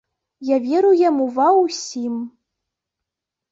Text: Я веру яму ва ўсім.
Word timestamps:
Я 0.47 0.57
веру 0.63 0.91
яму 1.09 1.27
ва 1.37 1.47
ўсім. 1.61 2.19